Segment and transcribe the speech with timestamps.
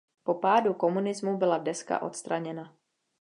[0.23, 2.75] Po pádu komunismu byla deska odstraněna.